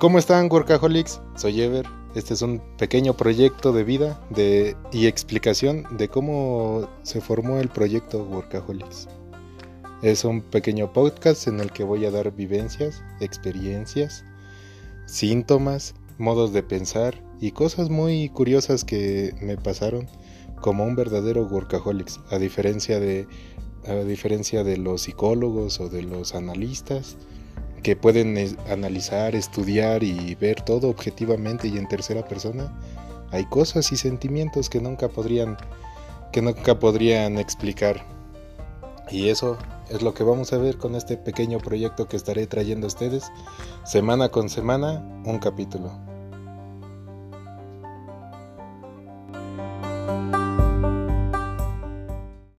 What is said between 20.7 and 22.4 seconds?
un verdadero workaholics, a